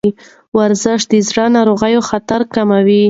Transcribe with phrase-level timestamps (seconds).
[0.57, 2.99] ورزش د زړه ناروغیو خطر کموي.